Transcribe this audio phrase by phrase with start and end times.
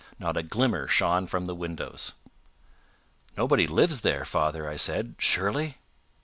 [0.17, 2.13] Not a glimmer shone from the windows.
[3.37, 5.77] "Nobody lives there, father," I said, "surely?"